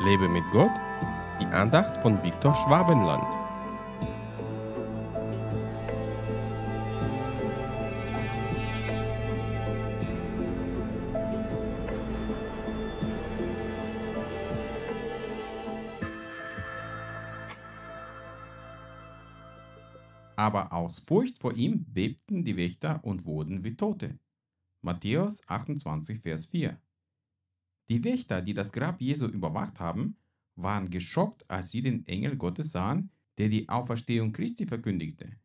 Lebe 0.00 0.28
mit 0.28 0.44
Gott, 0.52 0.70
die 1.40 1.46
Andacht 1.46 1.96
von 1.98 2.22
Viktor 2.22 2.54
Schwabenland. 2.54 3.24
Aber 20.36 20.72
aus 20.72 21.00
Furcht 21.00 21.38
vor 21.38 21.52
ihm 21.54 21.84
bebten 21.92 22.44
die 22.44 22.56
Wächter 22.56 23.00
und 23.02 23.26
wurden 23.26 23.64
wie 23.64 23.74
Tote. 23.74 24.20
Matthäus 24.80 25.40
28, 25.48 26.20
Vers 26.20 26.46
4. 26.46 26.80
Die 27.88 28.04
Wächter, 28.04 28.42
die 28.42 28.54
das 28.54 28.72
Grab 28.72 29.00
Jesu 29.00 29.26
überwacht 29.26 29.80
haben, 29.80 30.16
waren 30.56 30.90
geschockt, 30.90 31.48
als 31.50 31.70
sie 31.70 31.82
den 31.82 32.06
Engel 32.06 32.36
Gottes 32.36 32.72
sahen, 32.72 33.10
der 33.38 33.48
die 33.48 33.68
Auferstehung 33.68 34.32
Christi 34.32 34.66
verkündigte. 34.66 35.36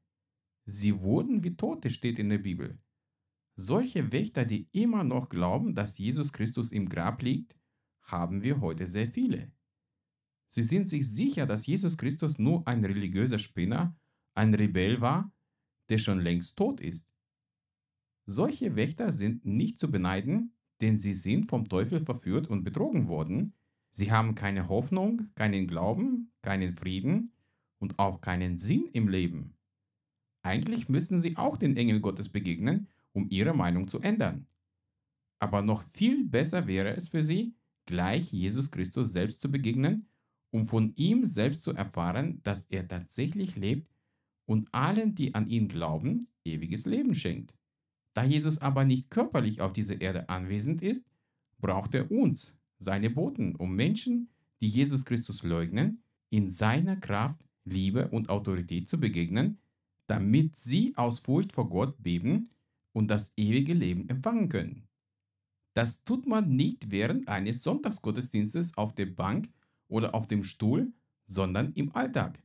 Sie 0.65 0.99
wurden 1.01 1.43
wie 1.43 1.55
Tote, 1.55 1.91
steht 1.91 2.19
in 2.19 2.29
der 2.29 2.39
Bibel. 2.39 2.79
Solche 3.55 4.11
Wächter, 4.11 4.45
die 4.45 4.67
immer 4.71 5.03
noch 5.03 5.29
glauben, 5.29 5.75
dass 5.75 5.97
Jesus 5.97 6.33
Christus 6.33 6.71
im 6.71 6.89
Grab 6.89 7.21
liegt, 7.21 7.55
haben 8.01 8.43
wir 8.43 8.61
heute 8.61 8.87
sehr 8.87 9.07
viele. 9.07 9.51
Sie 10.47 10.63
sind 10.63 10.89
sich 10.89 11.09
sicher, 11.09 11.45
dass 11.45 11.65
Jesus 11.65 11.97
Christus 11.97 12.37
nur 12.39 12.67
ein 12.67 12.83
religiöser 12.83 13.39
Spinner, 13.39 13.95
ein 14.33 14.53
Rebell 14.53 15.01
war, 15.01 15.31
der 15.89 15.99
schon 15.99 16.19
längst 16.19 16.57
tot 16.57 16.81
ist. 16.81 17.07
Solche 18.25 18.75
Wächter 18.75 19.11
sind 19.11 19.45
nicht 19.45 19.79
zu 19.79 19.91
beneiden, 19.91 20.55
denn 20.83 20.97
sie 20.97 21.13
sind 21.13 21.47
vom 21.47 21.69
Teufel 21.69 22.01
verführt 22.01 22.47
und 22.47 22.65
betrogen 22.65 23.07
worden. 23.07 23.53
Sie 23.91 24.11
haben 24.11 24.35
keine 24.35 24.67
Hoffnung, 24.67 25.29
keinen 25.33 25.65
Glauben, 25.65 26.31
keinen 26.41 26.73
Frieden 26.73 27.31
und 27.79 27.99
auch 27.99 28.19
keinen 28.19 28.57
Sinn 28.57 28.89
im 28.91 29.07
Leben. 29.07 29.53
Eigentlich 30.41 30.89
müssen 30.89 31.19
sie 31.19 31.37
auch 31.37 31.55
den 31.55 31.77
Engel 31.77 32.01
Gottes 32.01 32.27
begegnen, 32.27 32.89
um 33.13 33.29
ihre 33.29 33.53
Meinung 33.53 33.87
zu 33.87 34.01
ändern. 34.01 34.45
Aber 35.39 35.61
noch 35.61 35.83
viel 35.83 36.25
besser 36.25 36.67
wäre 36.67 36.95
es 36.95 37.07
für 37.07 37.23
sie, 37.23 37.55
gleich 37.85 38.33
Jesus 38.33 38.69
Christus 38.69 39.13
selbst 39.13 39.39
zu 39.39 39.49
begegnen, 39.49 40.09
um 40.51 40.65
von 40.65 40.93
ihm 40.97 41.25
selbst 41.25 41.63
zu 41.63 41.71
erfahren, 41.71 42.41
dass 42.43 42.65
er 42.65 42.87
tatsächlich 42.87 43.55
lebt 43.55 43.89
und 44.45 44.73
allen, 44.73 45.15
die 45.15 45.33
an 45.33 45.47
ihn 45.47 45.69
glauben, 45.69 46.27
ewiges 46.43 46.85
Leben 46.85 47.15
schenkt. 47.15 47.53
Da 48.13 48.23
Jesus 48.23 48.59
aber 48.59 48.85
nicht 48.85 49.09
körperlich 49.09 49.61
auf 49.61 49.73
dieser 49.73 49.99
Erde 49.99 50.29
anwesend 50.29 50.81
ist, 50.81 51.03
braucht 51.59 51.95
er 51.95 52.11
uns, 52.11 52.55
seine 52.79 53.09
Boten, 53.09 53.55
um 53.55 53.75
Menschen, 53.75 54.29
die 54.61 54.67
Jesus 54.67 55.05
Christus 55.05 55.43
leugnen, 55.43 56.03
in 56.29 56.49
seiner 56.49 56.95
Kraft, 56.95 57.43
Liebe 57.65 58.09
und 58.09 58.29
Autorität 58.29 58.89
zu 58.89 58.99
begegnen, 58.99 59.57
damit 60.07 60.57
sie 60.57 60.95
aus 60.97 61.19
Furcht 61.19 61.53
vor 61.53 61.69
Gott 61.69 61.95
beben 62.03 62.49
und 62.91 63.09
das 63.09 63.31
ewige 63.37 63.73
Leben 63.73 64.09
empfangen 64.09 64.49
können. 64.49 64.87
Das 65.73 66.03
tut 66.03 66.27
man 66.27 66.55
nicht 66.55 66.91
während 66.91 67.27
eines 67.27 67.63
Sonntagsgottesdienstes 67.63 68.77
auf 68.77 68.93
der 68.93 69.07
Bank 69.07 69.49
oder 69.87 70.13
auf 70.13 70.27
dem 70.27 70.43
Stuhl, 70.43 70.91
sondern 71.25 71.73
im 71.73 71.95
Alltag. 71.95 72.43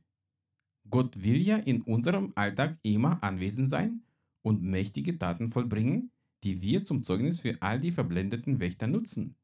Gott 0.89 1.21
will 1.21 1.39
ja 1.39 1.57
in 1.57 1.81
unserem 1.81 2.31
Alltag 2.35 2.79
immer 2.81 3.21
anwesend 3.21 3.69
sein 3.69 4.01
und 4.49 4.63
mächtige 4.63 5.17
Taten 5.17 5.51
vollbringen, 5.51 6.11
die 6.43 6.61
wir 6.61 6.83
zum 6.83 7.03
Zeugnis 7.03 7.39
für 7.39 7.61
all 7.61 7.79
die 7.79 7.91
verblendeten 7.91 8.59
Wächter 8.59 8.87
nutzen. 8.87 9.35